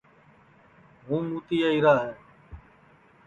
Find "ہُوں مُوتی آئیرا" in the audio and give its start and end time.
1.05-1.93